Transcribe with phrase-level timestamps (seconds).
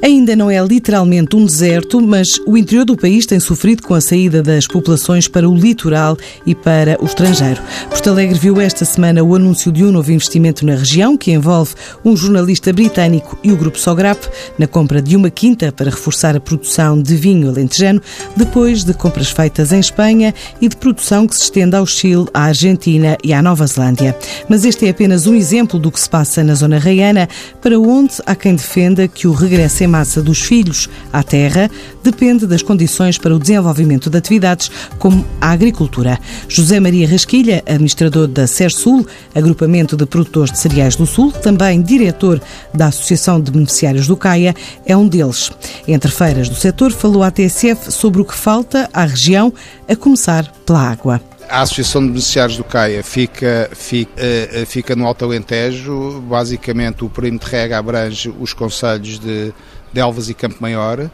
[0.00, 4.00] Ainda não é literalmente um deserto, mas o interior do país tem sofrido com a
[4.00, 6.16] saída das populações para o litoral
[6.46, 7.60] e para o estrangeiro.
[7.90, 11.74] Porto Alegre viu esta semana o anúncio de um novo investimento na região, que envolve
[12.04, 14.24] um jornalista britânico e o grupo Sograp
[14.56, 18.00] na compra de uma quinta para reforçar a produção de vinho alentejano,
[18.36, 22.44] depois de compras feitas em Espanha e de produção que se estende ao Chile, à
[22.44, 24.16] Argentina e à Nova Zelândia.
[24.48, 27.28] Mas este é apenas um exemplo do que se passa na zona raiana,
[27.60, 31.70] para onde há quem defenda que o regresso em massa dos filhos à terra
[32.02, 36.18] depende das condições para o desenvolvimento de atividades como a agricultura.
[36.48, 42.40] José Maria Rasquilha, administrador da Sersul, agrupamento de produtores de cereais do Sul, também diretor
[42.72, 44.54] da Associação de Beneficiários do CAIA,
[44.86, 45.50] é um deles.
[45.86, 49.52] Entre feiras do setor, falou à TSF sobre o que falta à região,
[49.88, 51.20] a começar pela água.
[51.48, 56.20] A Associação de Beneficiários do CAIA fica, fica, eh, fica no Alto Alentejo.
[56.28, 59.52] Basicamente, o perímetro rega abrange os conselhos de
[59.92, 61.10] de Elvas e Campo Maior.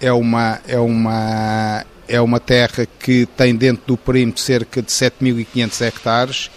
[0.00, 5.86] É uma, é uma, é uma terra que tem dentro do perímetro cerca de 7.500
[5.86, 6.50] hectares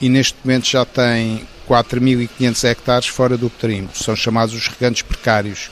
[0.00, 4.02] e neste momento já tem 4.500 hectares fora do perímetro.
[4.02, 5.70] São chamados os regantes precários,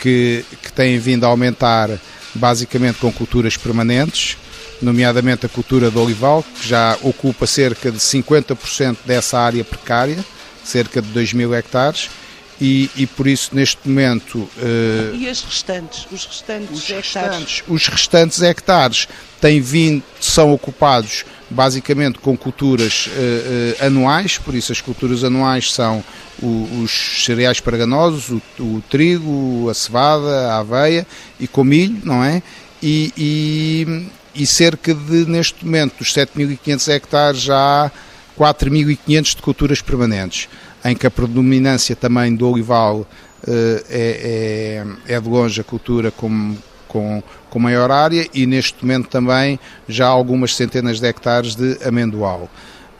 [0.00, 1.90] que, que têm vindo a aumentar
[2.34, 4.36] basicamente com culturas permanentes,
[4.80, 10.24] nomeadamente a cultura do olival, que já ocupa cerca de 50% dessa área precária,
[10.64, 12.10] cerca de 2 mil hectares,
[12.62, 16.06] e, e, por isso neste momento uh, e as restantes?
[16.12, 19.08] Os restantes os hectares restantes, os restantes hectares
[19.40, 25.72] têm vindo são ocupados basicamente com culturas uh, uh, anuais por isso as culturas anuais
[25.72, 26.04] são
[26.40, 31.04] o, os cereais paraganosos o, o, trigo a cevada a aveia
[31.40, 32.40] e com milho não é?
[32.80, 37.90] E, e, e cerca de neste momento dos 7.500 hectares já há
[38.38, 40.48] 4.500 de culturas permanentes
[40.84, 43.06] em que a predominância também do olival
[43.46, 46.56] eh, é, é, é de longe a cultura com,
[46.86, 52.48] com, maior área e neste momento também já algumas centenas de hectares de amendoal.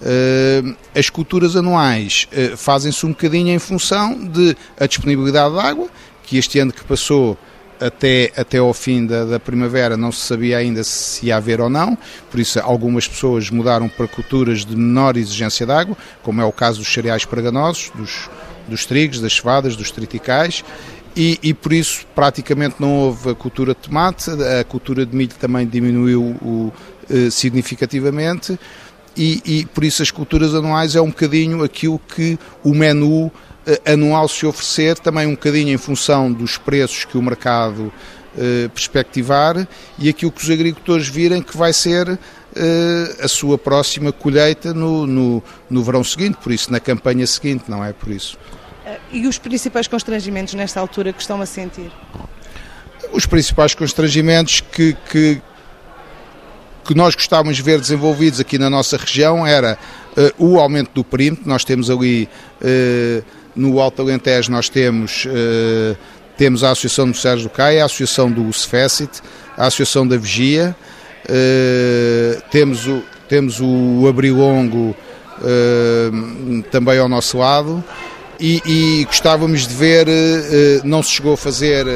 [0.00, 5.88] Uh, as culturas anuais uh, fazem-se um bocadinho em função de a disponibilidade de água,
[6.24, 7.38] que este ano que passou
[7.86, 11.68] até, até ao fim da, da, primavera não se sabia ainda se ia haver ou
[11.68, 11.96] não,
[12.30, 16.52] por isso algumas pessoas mudaram para culturas de menor exigência de água, como é o
[16.52, 18.30] caso dos cereais perganosos, dos,
[18.68, 20.64] dos trigos, das cevadas, dos triticais,
[21.14, 25.34] e, e, por isso praticamente não houve a cultura de tomate, a cultura de milho
[25.38, 26.72] também diminuiu o,
[27.10, 28.58] eh, significativamente,
[29.14, 33.30] e, e, por isso as culturas anuais é um bocadinho aquilo que o menu
[33.84, 37.92] anual se oferecer, também um bocadinho em função dos preços que o mercado
[38.36, 39.68] eh, perspectivar
[39.98, 42.18] e aquilo que os agricultores virem que vai ser
[42.56, 47.64] eh, a sua próxima colheita no, no, no verão seguinte, por isso na campanha seguinte,
[47.68, 48.38] não é por isso.
[49.10, 51.92] E os principais constrangimentos nesta altura que estão a sentir?
[53.12, 55.42] Os principais constrangimentos que, que,
[56.86, 59.78] que nós gostávamos de ver desenvolvidos aqui na nossa região era
[60.16, 62.30] uh, o aumento do perímetro, nós temos ali
[63.54, 65.96] no Alto Alentejo nós temos, uh,
[66.36, 69.20] temos a Associação de Sérgio do CAI, a Associação do CFECIT,
[69.56, 70.74] a Associação da Vigia,
[71.24, 74.96] uh, temos, o, temos o Abrilongo
[75.38, 77.82] uh, também ao nosso lado.
[78.40, 80.06] E, e gostávamos de ver,
[80.82, 81.86] não se chegou a fazer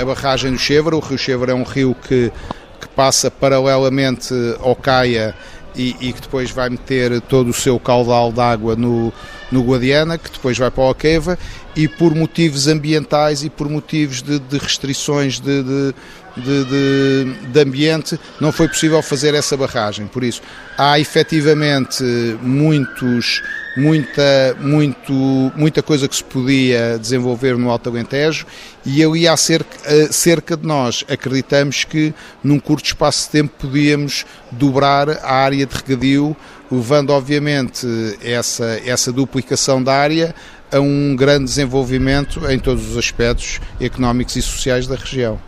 [0.00, 2.32] a barragem do Chevra, o rio Chevra é um rio que,
[2.80, 5.32] que passa paralelamente ao Caia
[5.74, 9.12] e, e, que depois vai meter todo o seu caudal de água no,
[9.50, 11.38] no Guadiana, que depois vai para o Alqueva,
[11.74, 15.94] e por motivos ambientais e por motivos de, de restrições de, de
[16.36, 20.06] de, de, de, ambiente, não foi possível fazer essa barragem.
[20.06, 20.42] Por isso,
[20.76, 22.02] há efetivamente
[22.42, 23.42] muitos,
[23.76, 25.12] muita, muito,
[25.56, 28.46] muita coisa que se podia desenvolver no Alto Alentejo
[28.84, 34.24] e ali há cerca, cerca de nós acreditamos que num curto espaço de tempo podíamos
[34.50, 36.36] dobrar a área de regadio,
[36.70, 37.86] levando obviamente
[38.22, 40.34] essa, essa duplicação da área
[40.72, 45.38] a um grande desenvolvimento em todos os aspectos económicos e sociais da região.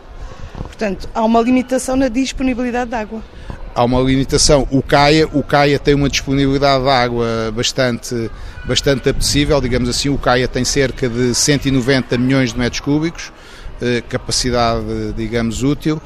[0.63, 3.23] Portanto, há uma limitação na disponibilidade de água.
[3.77, 4.67] Há uma limitação.
[4.71, 8.31] O CAIA, o CAIA tem uma disponibilidade de água bastante,
[8.65, 13.31] bastante apetecível, digamos assim, o CAIA tem cerca de 190 milhões de metros cúbicos,
[13.83, 16.01] eh, capacidade, digamos, útil,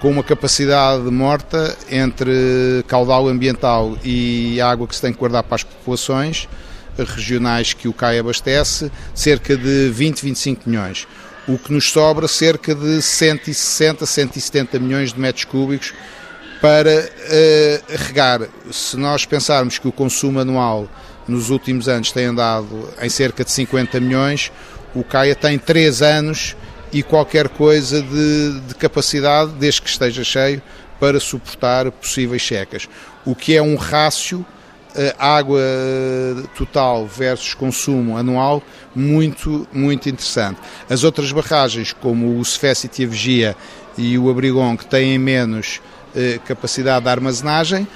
[0.00, 5.54] com uma capacidade morta entre caudal ambiental e água que se tem que guardar para
[5.54, 6.48] as populações
[6.98, 11.06] regionais que o CAI abastece, cerca de 20, 25 milhões.
[11.46, 15.94] O que nos sobra cerca de 160, 170 milhões de metros cúbicos
[16.62, 18.42] para uh, regar.
[18.70, 20.88] Se nós pensarmos que o consumo anual
[21.26, 24.52] nos últimos anos tem andado em cerca de 50 milhões,
[24.94, 26.56] o CAIA tem 3 anos
[26.92, 30.62] e qualquer coisa de, de capacidade, desde que esteja cheio,
[31.00, 32.88] para suportar possíveis secas.
[33.24, 35.60] O que é um rácio uh, água
[36.56, 38.62] total versus consumo anual
[38.94, 40.60] muito, muito interessante.
[40.88, 43.56] As outras barragens, como o Cefécit e a Vigia
[43.98, 45.91] e o Abrigon, que têm menos eh,
[46.44, 47.86] capacidade de armazenagem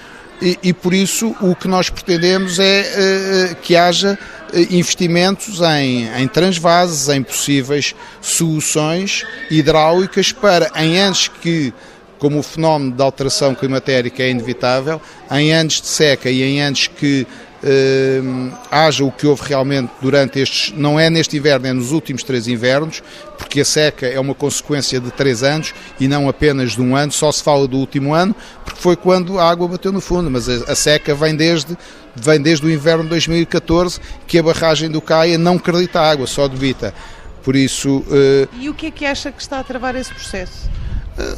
[0.41, 4.19] e, e, por isso o que nós pretendemos é eh, que haja
[4.53, 10.99] eh, investimentos em, em transvases, em possíveis soluções hidráulicas para, em
[11.41, 11.73] que
[12.19, 16.87] como o fenómeno da alteração climatérica é inevitável, em anos de seca e em anos
[16.87, 17.27] que
[17.63, 18.21] eh,
[18.71, 22.47] haja o que houve realmente durante estes, não é neste inverno, é nos últimos três
[22.47, 23.03] invernos,
[23.37, 27.11] porque a seca é uma consequência de três anos e não apenas de um ano,
[27.13, 28.35] só se fala do último ano,
[28.65, 31.77] porque foi quando a água bateu no fundo, mas a, a seca vem desde,
[32.15, 36.47] vem desde o inverno de 2014, que a barragem do Caia não acredita água, só
[36.47, 36.95] debita.
[37.43, 38.05] Por isso.
[38.11, 40.69] Eh, e o que é que acha que está a travar esse processo?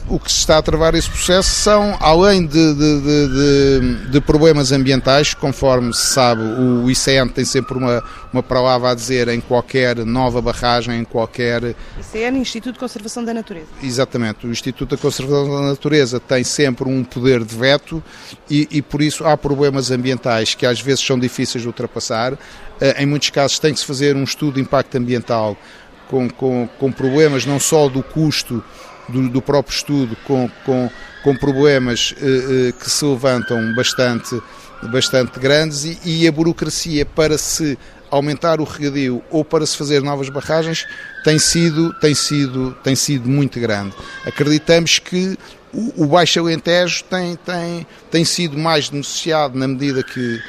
[0.09, 4.73] O que se está a travar esse processo são, além de, de, de, de, problemas
[4.73, 8.03] ambientais, conforme se sabe, o ICN tem sempre uma,
[8.33, 11.77] uma palavra a dizer em qualquer nova barragem, em qualquer.
[12.01, 13.67] ICN, Instituto de Conservação da Natureza.
[13.83, 18.03] Exatamente, o Instituto de Conservação da Natureza tem sempre um poder de veto
[18.51, 22.37] e, e por isso há problemas ambientais que às vezes são difíceis de ultrapassar.
[22.81, 25.57] Eh, em muitos casos tem que se fazer um estudo de impacto ambiental
[26.09, 28.63] com, com, com problemas não só do custo
[29.09, 30.91] do, do próprio estudo com, com,
[31.23, 34.41] com problemas eh, eh, que se levantam bastante,
[34.91, 37.79] bastante grandes e, e, a burocracia para se
[38.11, 40.87] aumentar o regadio ou para se fazer novas barragens
[41.25, 43.95] tem sido, tem sido, tem sido muito grande.
[44.25, 45.39] Acreditamos que
[45.73, 50.43] o, o Baixo Alentejo tem, tem, tem sido mais denunciado na medida que, que,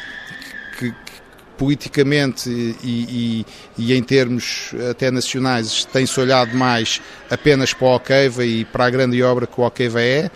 [1.60, 3.46] politicamente e, e,
[3.78, 8.90] e, em termos até nacionais tem-se olhado mais apenas para o Alqueva e para a
[8.90, 10.32] grande obra que o Alqueva é,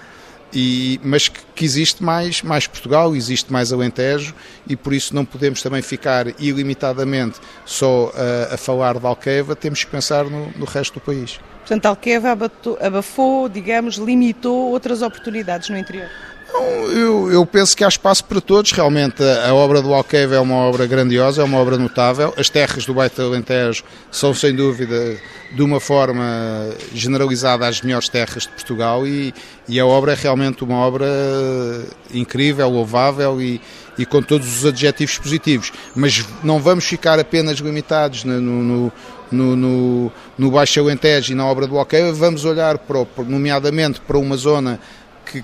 [0.53, 4.35] e, mas que, que, existe mais, mais Portugal, existe mais Alentejo
[4.67, 9.85] e por isso não podemos também ficar ilimitadamente só a, a falar de Alqueva, temos
[9.85, 11.39] que pensar no, no resto do país.
[11.59, 12.37] Portanto, Alqueva
[12.81, 16.09] abafou, digamos, limitou outras oportunidades no interior?
[16.55, 18.71] Eu, eu, penso que há espaço para todos.
[18.71, 22.33] Realmente, a, a obra do Alqueva é uma obra grandiosa, é uma obra notável.
[22.37, 25.17] As terras do Baita Alentejo são, sem dúvida,
[25.51, 26.23] de uma forma
[26.93, 29.33] generalizada, as melhores terras de Portugal e,
[29.67, 31.07] e a obra é realmente uma obra
[32.13, 33.59] incrível, louvável e,
[33.97, 35.71] e com todos os adjetivos positivos.
[35.95, 38.91] Mas não vamos ficar apenas limitados no, no,
[39.31, 44.17] no, no, no Baixo Alentejo e na obra do Alqueva, vamos olhar, para, nomeadamente, para
[44.17, 44.79] uma zona
[45.25, 45.43] que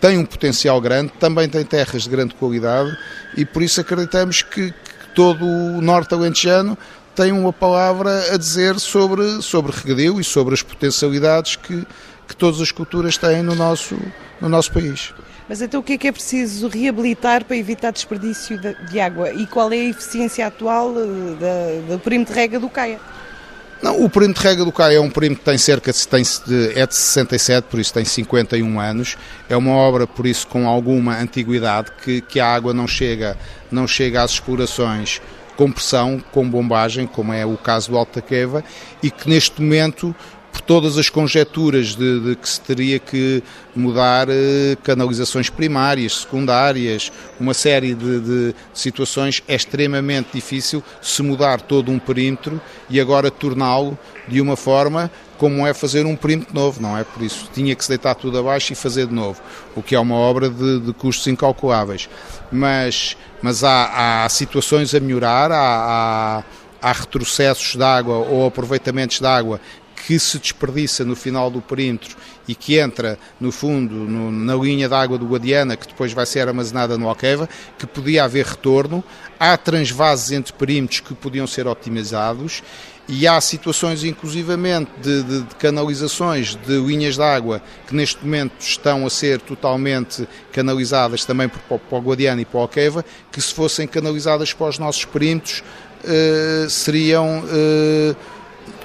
[0.00, 2.96] tem um potencial grande, também tem terras de grande qualidade
[3.36, 6.76] e por isso acreditamos que, que todo o norte alentejano
[7.14, 11.86] tem uma palavra a dizer sobre, sobre regadio e sobre as potencialidades que,
[12.28, 13.96] que todas as culturas têm no nosso,
[14.40, 15.14] no nosso país.
[15.48, 19.32] Mas então o que é que é preciso reabilitar para evitar desperdício de, de água?
[19.32, 23.00] E qual é a eficiência atual eh, do perímetro de rega do CAIA?
[23.82, 26.22] Não, o perímetro de rega do CAI é um perímetro que tem cerca de, tem
[26.74, 29.16] é de 67, por isso tem 51 anos.
[29.48, 33.36] É uma obra, por isso, com alguma antiguidade, que, que a água não chega,
[33.70, 35.20] não chega às explorações
[35.56, 38.62] com pressão, com bombagem, como é o caso do Alta Queva,
[39.02, 40.14] e que neste momento
[40.56, 43.42] por todas as conjecturas de, de, que se teria que
[43.74, 51.60] mudar eh, canalizações primárias, secundárias, uma série de, de, situações, é extremamente difícil se mudar
[51.60, 52.58] todo um perímetro
[52.88, 57.04] e agora torná-lo de uma forma como é fazer um perímetro novo, não é?
[57.04, 59.38] Por isso tinha que se deitar tudo abaixo e fazer de novo,
[59.74, 62.08] o que é uma obra de, de custos incalculáveis.
[62.50, 66.44] Mas, mas há, há situações a melhorar, há, há
[66.80, 69.60] há retrocessos de água ou aproveitamentos de água
[70.06, 74.88] que se desperdiça no final do perímetro e que entra, no fundo, no, na linha
[74.88, 79.02] d'água do Guadiana, que depois vai ser armazenada no Alqueva, que podia haver retorno.
[79.36, 82.62] Há transvases entre perímetros que podiam ser optimizados
[83.08, 88.60] e há situações, inclusivamente, de, de, de canalizações de linhas de água que neste momento
[88.60, 93.40] estão a ser totalmente canalizadas também para, para o Guadiana e para o Alqueva, que
[93.40, 95.64] se fossem canalizadas para os nossos perímetros
[96.04, 98.14] eh, seriam eh,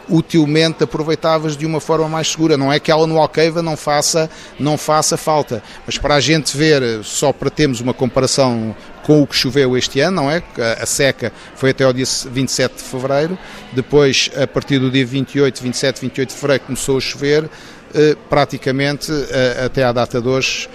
[0.10, 2.58] utilmente aproveitáveis de uma forma mais segura.
[2.58, 4.30] Não é que ela no Alqueva não faça,
[4.60, 9.28] não faça falta, mas para a gente ver, só para termos uma comparação com o
[9.28, 10.44] que choveu este ano, não é?
[10.80, 13.38] A seca foi até ao dia 27 de fevereiro,
[13.74, 17.50] depois, a partir do dia 28, 27, 28 de fevereiro, começou a chover,
[17.94, 20.70] eh, praticamente eh, até à data de hoje,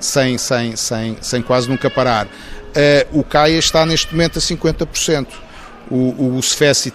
[0.00, 2.28] sem, sem, sem, sem quase nunca parar.
[2.74, 5.26] Eh, o CAIA está neste momento a 50%
[5.90, 6.40] o, o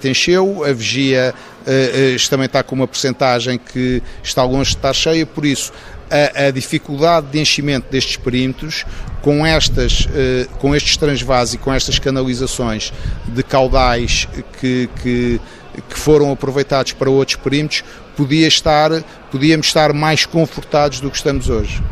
[0.06, 4.94] encheu, a Vigia uh, uh, também está com uma percentagem que está longe de estar
[4.94, 5.74] cheia, por isso
[6.10, 8.86] a, a dificuldade de enchimento destes perímetros
[9.22, 12.94] com, estas, uh, com estes transvasos e com estas canalizações
[13.28, 14.30] de caudais
[14.62, 15.42] que, que,
[15.90, 17.84] que foram aproveitados para outros perímetros,
[18.16, 18.92] podia estar,
[19.30, 21.84] podíamos estar mais confortados do que estamos hoje.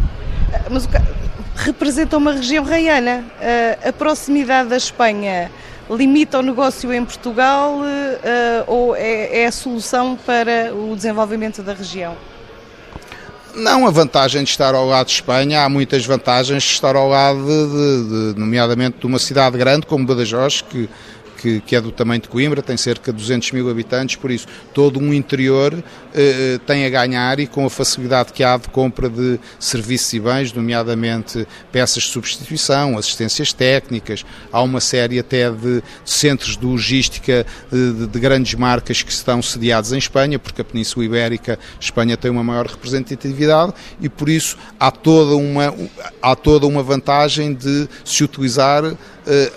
[0.70, 0.88] Mas
[1.56, 3.26] representa uma região raiana.
[3.86, 5.52] A proximidade da Espanha
[5.90, 7.84] limita o negócio em Portugal uh,
[8.68, 12.16] ou é, é, a solução para o desenvolvimento da região?
[13.56, 17.08] Não, a vantagem de estar ao lado de Espanha, há muitas vantagens de estar ao
[17.08, 20.90] lado, de, de, nomeadamente, de uma cidade grande como Badajoz, que
[21.44, 24.48] que, que, é do tamanho de Coimbra, tem cerca de 200 mil habitantes, por isso
[24.74, 25.84] todo um interior
[26.14, 30.22] eh, tem a ganhar e com a facilidade que há de compra de serviços e
[30.22, 37.46] bens, nomeadamente peças de substituição, assistências técnicas, há uma série até de centros de logística
[37.72, 42.16] eh, de, de, grandes marcas que estão sediados em Espanha, porque a Península Ibérica, Espanha
[42.16, 45.76] tem uma maior representatividade e por isso há toda uma,
[46.22, 48.98] há toda uma vantagem de se utilizar uh,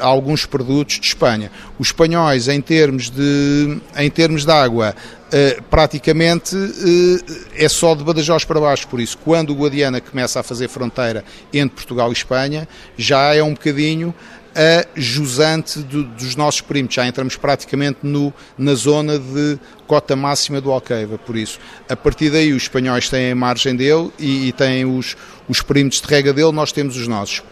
[0.01, 1.51] alguns produtos de Espanha.
[1.79, 4.95] Os espanhóis, em termos de, em termos de água,
[5.27, 8.89] uh, praticamente uh, é só de Badajoz para baixo.
[8.89, 13.43] Por isso, quando o Guadiana começa a fazer fronteira entre Portugal e Espanha, já é
[13.43, 14.15] um bocadinho
[14.57, 16.95] a jusante do, dos nossos primos.
[16.95, 21.19] Já entramos praticamente no, na zona de cota máxima do Alqueva.
[21.19, 21.59] Por isso,
[21.89, 25.15] a partir daí, os espanhóis têm a margem dele e, e têm os,
[25.47, 27.43] os perímetros de rega dele, nós temos os nossos.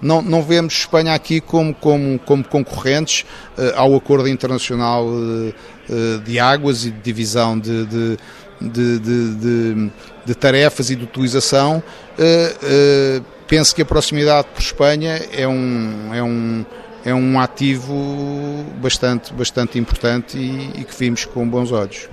[0.00, 3.24] Não, não vemos Espanha aqui como, como, como concorrentes
[3.56, 5.54] uh, ao Acordo Internacional uh,
[5.88, 8.18] uh, de Águas e de divisão de, de
[8.62, 9.90] de, de, de,
[10.24, 11.82] de, tarefas e de utilização,
[12.18, 16.64] uh, uh, penso que a proximidade por Espanha é um, é um,
[17.04, 22.08] é um ativo bastante, bastante importante e, e que vimos com bons olhos.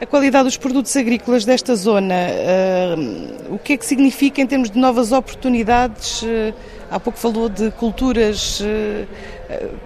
[0.00, 4.70] A qualidade dos produtos agrícolas desta zona, uh, o que é que significa em termos
[4.70, 6.22] de novas oportunidades?
[6.22, 6.54] Uh,
[6.90, 9.06] há pouco falou de culturas uh,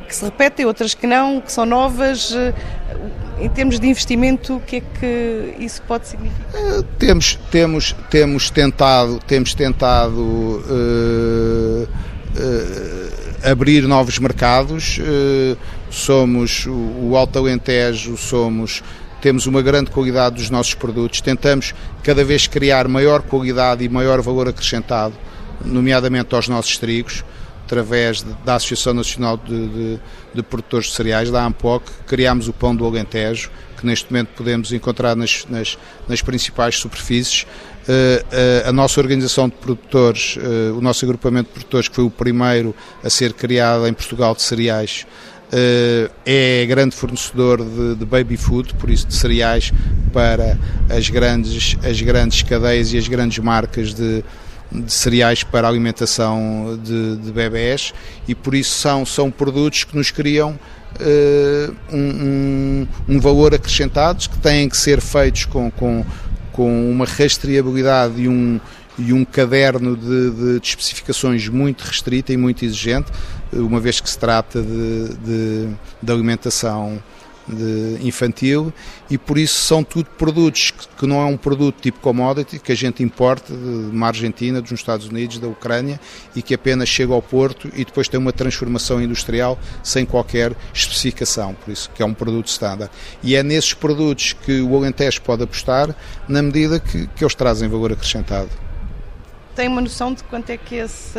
[0.06, 2.32] que se repetem, outras que não, que são novas.
[3.38, 6.52] Em termos de investimento, o que é que isso pode significar?
[6.98, 10.64] temos, temos, temos tentado, temos tentado
[13.42, 15.00] abrir novos mercados.
[15.90, 18.82] somos o Alto Alentejo, somos
[19.22, 21.72] temos uma grande qualidade dos nossos produtos, tentamos
[22.02, 25.14] cada vez criar maior qualidade e maior valor acrescentado,
[25.64, 27.24] nomeadamente aos nossos trigos,
[27.64, 30.00] através da Associação Nacional de, de,
[30.34, 33.50] de Produtores de Cereais, da AMPOC, criámos o Pão do Alentejo,
[33.82, 35.78] que neste momento podemos encontrar nas, nas,
[36.08, 37.46] nas principais superfícies.
[37.82, 42.04] Uh, uh, a nossa organização de produtores, uh, o nosso agrupamento de produtores, que foi
[42.04, 45.04] o primeiro a ser criado em Portugal de cereais,
[46.24, 49.70] é grande fornecedor de, de, baby food, por isso de cereais
[50.10, 54.24] para as grandes, as grandes cadeias e as grandes marcas de,
[54.72, 57.92] de cereais para alimentação de, de bebés
[58.26, 60.58] e por isso são, são produtos que nos criam
[61.00, 66.04] uh, um, um, um, valor acrescentado que têm que ser feitos com, com,
[66.52, 68.58] com uma rastreabilidade e um,
[68.98, 73.10] e um caderno de, de, de, especificações muito restrita e muito exigente,
[73.52, 75.68] uma vez que se trata de, de,
[76.02, 77.02] de alimentação
[78.00, 78.72] infantil
[79.10, 82.74] e por isso são tudo produtos que, não é um produto tipo commodity que a
[82.74, 86.00] gente importa de uma Argentina, dos Estados Unidos, da Ucrânia
[86.36, 91.54] e que apenas chega ao Porto e depois tem uma transformação industrial sem qualquer especificação,
[91.54, 92.90] por isso que é um produto standard.
[93.22, 95.94] E é nesses produtos que o Alentejo pode apostar
[96.28, 98.50] na medida que, que eles trazem valor acrescentado
[99.54, 101.18] tem uma noção de quanto é que esse,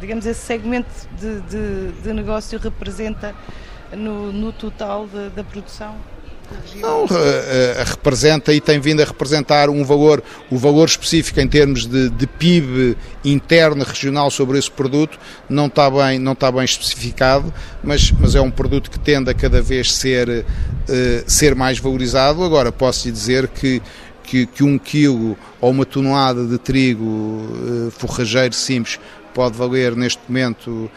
[0.00, 0.88] digamos, esse segmento
[1.18, 3.34] de, de, de negócio representa
[3.96, 5.96] no, no total de, da produção?
[6.76, 7.06] Não,
[7.86, 12.26] representa e tem vindo a representar um valor, o valor específico em termos de, de,
[12.26, 18.34] PIB interno regional sobre esse produto não está bem, não está bem especificado, mas, mas
[18.34, 20.44] é um produto que tende a cada vez ser, uh,
[21.26, 22.44] ser mais valorizado.
[22.44, 23.80] Agora, posso lhe dizer que,
[24.22, 28.98] que, que um quilo ou uma tonelada de trigo uh, forrageiro simples
[29.32, 30.90] pode valer neste momento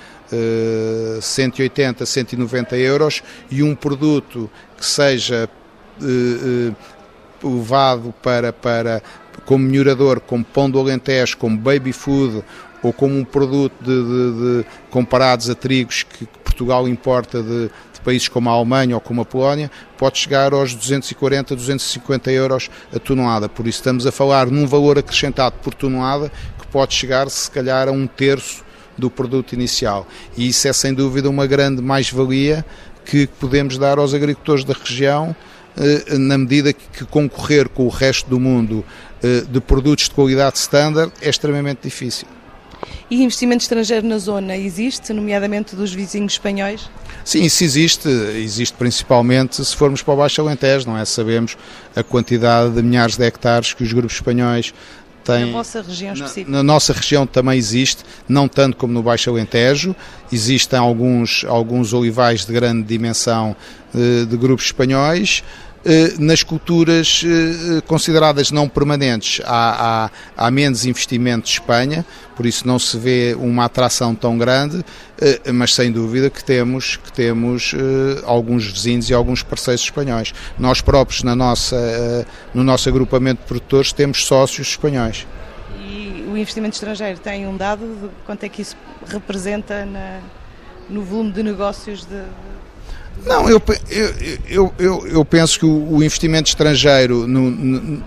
[1.22, 5.50] 180, 190 euros e um produto que seja
[6.02, 6.76] uh,
[7.44, 9.02] levado para, para
[9.46, 12.44] como melhorador, como pão do Alentejo, como baby food
[12.82, 17.68] ou como um produto de, de, de comparados a trigos que, que Portugal importa de,
[17.68, 22.70] de, países como a Alemanha ou como a Polónia, pode chegar aos 240, 250 euros
[22.96, 23.50] a tonelada.
[23.50, 27.88] Por isso estamos a falar num valor acrescentado por tonelada que pode chegar se calhar
[27.88, 28.64] a um terço
[28.98, 30.08] do produto inicial.
[30.36, 32.66] E isso é sem dúvida uma grande mais-valia
[33.06, 35.36] que podemos dar aos agricultores da região
[35.78, 38.84] eh, na medida que concorrer com o resto do mundo
[39.24, 42.28] eh, de produtos de qualidade standard é extremamente difícil.
[43.10, 46.90] E investimento estrangeiro na zona existe, nomeadamente dos vizinhos espanhóis?
[47.24, 48.10] Sim, isso existe.
[48.10, 51.06] Existe principalmente se formos para o Baixo Alentejo, não é?
[51.06, 51.58] Sabemos
[51.96, 54.74] a quantidade de milhares de hectares que os grupos espanhóis
[55.28, 55.46] têm.
[55.48, 56.52] Na vossa região específica?
[56.52, 59.96] Na, na, nossa região também existe, não tanto como no Baixo Alentejo.
[60.32, 63.56] Existem alguns, alguns olivais de grande dimensão
[63.94, 65.44] de, eh, de grupos espanhóis.
[65.86, 72.06] Eh, nas culturas eh, consideradas não permanentes há, há, há, menos investimento de Espanha,
[72.36, 74.84] por isso não se vê uma atração tão grande,
[75.22, 77.74] eh, mas sem dúvida que temos, que temos
[78.26, 80.34] alguns vizinhos e alguns parceiros espanhóis.
[80.58, 85.26] Nós próprios, na nossa, no nosso agrupamento de produtores, temos sócios espanhóis.
[85.80, 88.76] E o investimento estrangeiro tem um dado de quanto é que isso
[89.08, 90.20] representa na,
[90.90, 92.24] no volume de negócios de
[93.26, 93.62] não, eu,
[94.48, 97.50] eu, eu, eu penso que o, investimento estrangeiro no,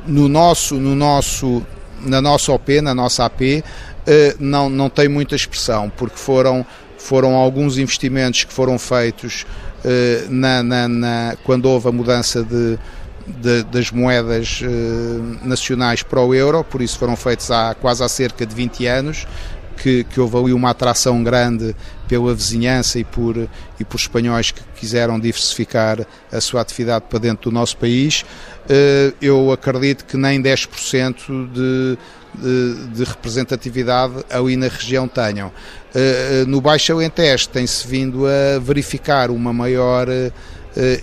[0.07, 1.63] no, nosso, no nosso,
[2.05, 3.63] na nossa OP, na nossa AP,
[4.07, 6.65] eh, não, não tem muita expressão, porque foram,
[6.99, 9.47] foram alguns investimentos que foram feitos
[9.85, 12.79] eh, na, na, na quando houve a mudança de,
[13.27, 18.09] de, das moedas eh, nacionais para o euro, por isso foram feitos há quase há
[18.09, 19.27] cerca de 20 anos,
[19.77, 21.75] que, que houve ali uma atração grande
[22.11, 23.37] pela vizinhança e por,
[23.79, 28.25] e por espanhóis que quiseram diversificar a sua atividade para dentro do nosso país.
[28.69, 31.15] Eh, eu acredito que nem 10%
[31.53, 31.97] de,
[32.35, 35.53] de, de, representatividade ali na região tenham.
[35.95, 40.09] Eh, no Baixo Alentejo tem-se vindo a verificar uma maior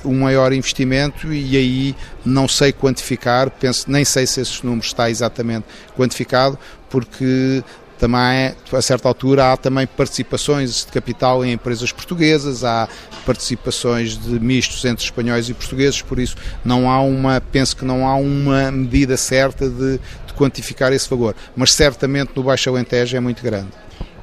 [0.05, 5.09] um maior investimento e aí não sei quantificar, penso, nem sei se esse número está
[5.09, 6.57] exatamente quantificado,
[6.89, 7.61] porque
[7.97, 12.87] também, a certa altura, há também participações de capital em empresas portuguesas, há
[13.25, 18.07] participações de mistos entre espanhóis e portugueses, por isso não há uma, penso que não
[18.07, 23.19] há uma medida certa de, de quantificar esse valor, mas certamente no Baixo Alentejo é
[23.19, 23.69] muito grande.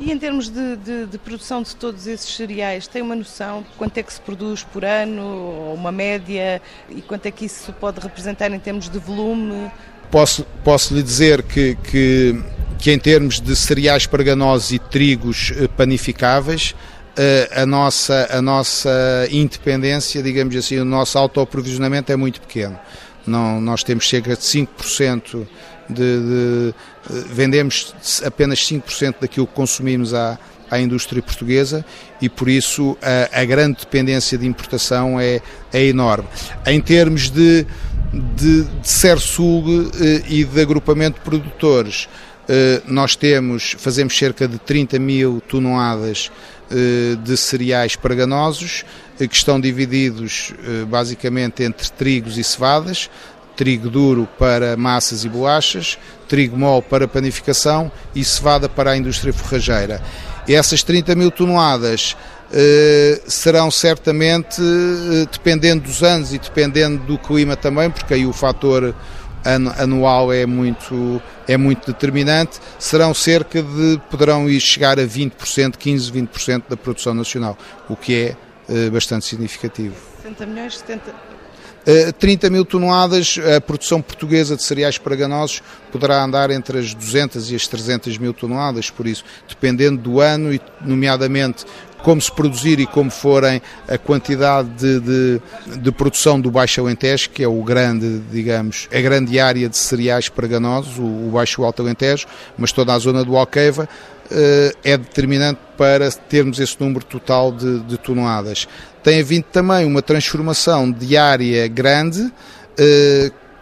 [0.00, 3.68] E em termos de, de, de, produção de todos esses cereais, tem uma noção de
[3.76, 6.60] quanto é que se produz por ano, ou uma média,
[6.90, 9.70] e quanto é que isso pode representar em termos de volume?
[10.10, 12.42] Posso, posso lhe dizer que, que
[12.84, 16.74] que em termos de cereais parganosos e trigos eh, panificáveis,
[17.16, 22.78] eh, a nossa, a nossa independência, digamos assim, o nosso autoaprovisionamento é muito pequeno.
[23.26, 25.46] Não, nós temos cerca de 5%
[25.88, 26.74] de, de,
[27.08, 30.38] eh, vendemos apenas 5% daquilo que consumimos à,
[30.70, 31.82] à indústria portuguesa
[32.20, 35.40] e por isso a, a grande dependência de importação é,
[35.72, 36.28] é enorme.
[36.66, 37.66] Em termos de,
[38.12, 42.08] de, de e de agrupamento de produtores,
[42.86, 46.30] nós temos, fazemos cerca de 30 mil toneladas
[46.70, 48.84] eh, de cereais parganosos,
[49.20, 50.52] eh, que estão divididos
[50.88, 53.10] basicamente entre trigos e cevadas,
[53.56, 59.32] trigo duro para massas e bolachas, trigo mole para panificação e cevada para a indústria
[59.32, 60.02] forrageira.
[60.48, 62.16] E essas 30 mil toneladas
[63.26, 64.60] serão certamente,
[65.32, 68.94] dependendo dos anos e dependendo do clima também, porque aí o fator
[69.44, 76.12] anual é muito, é muito determinante, serão cerca de, poderão ir chegar a 20%, 15,
[76.12, 77.56] 20% da produção nacional,
[77.88, 78.36] o que é
[78.68, 79.94] uh, bastante significativo.
[80.22, 81.34] 70 milhões, 70...
[82.18, 87.54] 30 mil toneladas, a produção portuguesa de cereais paraganosos poderá andar entre as 200 e
[87.54, 91.66] as 300 mil toneladas, por isso, dependendo do ano e, nomeadamente,
[92.04, 95.40] como se produzir e como forem a quantidade de, de,
[95.80, 100.28] de produção do Baixo Alentejo, que é o grande, digamos, a grande área de cereais
[100.28, 103.88] paraganosos, o, o Baixo Alto Alentejo, mas toda a zona do Alqueva,
[104.84, 108.68] é determinante para termos esse número total de, de toneladas.
[109.02, 112.32] Tem havido também uma transformação diária grande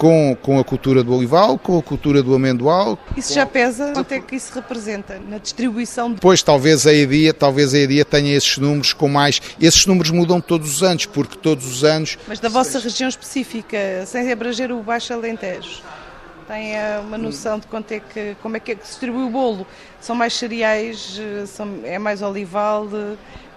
[0.02, 2.98] com, com a cultura do olival, com a cultura do amendoal.
[3.16, 3.92] Isso já pesa?
[3.92, 6.12] Quanto é que isso representa na distribuição?
[6.12, 6.20] De...
[6.20, 9.40] Pois talvez a EDIA, talvez a EDIA tenha esses números com mais.
[9.60, 12.18] Esses números mudam todos os anos, porque todos os anos.
[12.26, 15.80] Mas da vossa região específica, sem abranger o Baixo Alentejo,
[16.52, 19.30] tem eh, uma noção de quanto é que, como é que, é que distribui o
[19.30, 19.66] bolo?
[19.98, 22.86] São mais cereais, eh, são, é mais olival?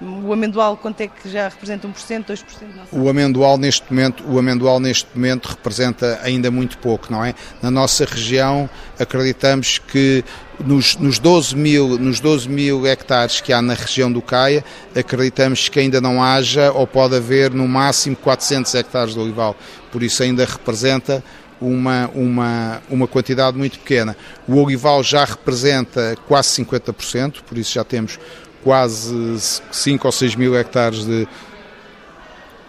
[0.02, 1.88] O amendoal, quanto é que já representa?
[1.90, 2.44] 1%, 2%?
[2.94, 7.34] O amendoal neste momento, o amendoal neste momento representa ainda muito pouco, não é?
[7.62, 10.24] Na nossa região acreditamos que
[10.64, 14.64] nos, nos, 12 mil, nos 12 mil hectares que há na região do Caia,
[14.96, 19.56] acreditamos que ainda não haja ou pode haver no máximo 400 hectares de olival.
[19.92, 21.24] Por isso ainda representa
[21.60, 24.16] uma, uma, uma quantidade muito pequena.
[24.48, 28.20] O olival já representa quase 50%, por isso já temos
[28.64, 29.38] quase
[29.72, 31.28] 5 ou 6 mil hectares de,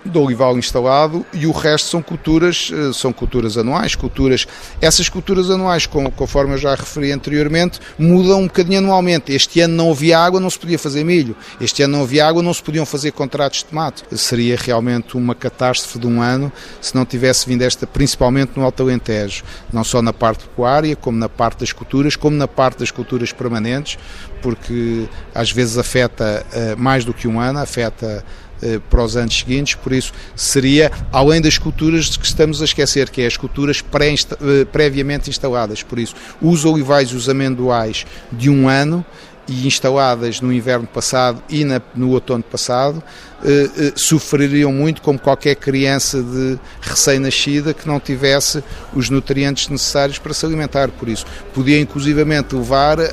[0.09, 4.47] do olival instalado e o resto são culturas, eh, são culturas anuais, culturas,
[4.81, 9.33] essas culturas anuais, conforme eu já referi anteriormente, mudam um bocadinho anualmente.
[9.33, 11.37] Este ano não havia água, não se podia fazer milho.
[11.61, 14.05] Este ano não havia água, não se podiam fazer contratos de tomate.
[14.17, 18.83] Seria realmente uma catástrofe de um ano se não tivesse vindo esta, principalmente no Alto
[18.83, 22.91] Alentejo, não só na parte pecuária, como na parte das culturas, como na parte das
[22.91, 23.99] culturas permanentes,
[24.43, 28.46] porque às vezes afeta uh, mais do que um ano, afeta eh,
[28.89, 33.23] para os anos seguintes, por isso seria, além das culturas que estamos a esquecer, que
[33.23, 38.49] é as culturas pré eh, previamente instaladas, por isso os olivais e os amendoais de
[38.49, 39.05] um ano
[39.49, 43.03] e instaladas no inverno passado e na, no outono passado,
[43.45, 48.63] eh, eh, sofreriam muito como qualquer criança de recém-nascida que não tivesse
[48.95, 50.89] os nutrientes necessários para se alimentar.
[50.89, 53.05] Por isso, podia inclusivamente levar a,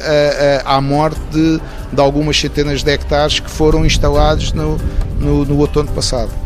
[0.66, 1.60] a, à morte de,
[1.92, 4.78] de, algumas centenas de hectares que foram instalados no,
[5.20, 6.43] no, no outono passado.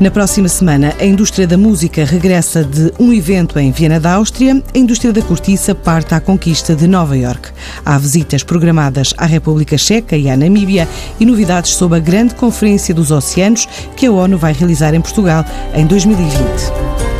[0.00, 4.60] Na próxima semana, a indústria da música regressa de um evento em Viena da Áustria,
[4.74, 7.50] a indústria da cortiça parte à conquista de Nova York.
[7.84, 10.88] Há visitas programadas à República Checa e à Namíbia
[11.20, 15.44] e novidades sobre a grande Conferência dos Oceanos que a ONU vai realizar em Portugal
[15.72, 17.13] em 2020.